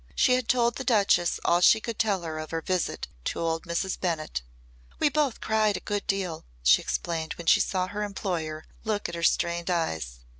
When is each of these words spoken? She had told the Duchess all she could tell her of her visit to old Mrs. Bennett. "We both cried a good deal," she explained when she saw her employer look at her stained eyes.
She 0.15 0.33
had 0.33 0.47
told 0.47 0.77
the 0.77 0.83
Duchess 0.83 1.39
all 1.45 1.61
she 1.61 1.79
could 1.79 1.99
tell 1.99 2.23
her 2.23 2.39
of 2.39 2.49
her 2.49 2.61
visit 2.63 3.07
to 3.25 3.39
old 3.39 3.65
Mrs. 3.67 3.99
Bennett. 3.99 4.41
"We 4.97 5.09
both 5.09 5.41
cried 5.41 5.77
a 5.77 5.79
good 5.79 6.07
deal," 6.07 6.43
she 6.63 6.81
explained 6.81 7.33
when 7.35 7.45
she 7.45 7.59
saw 7.59 7.85
her 7.85 8.01
employer 8.01 8.65
look 8.83 9.07
at 9.07 9.13
her 9.13 9.21
stained 9.21 9.69
eyes. 9.69 10.21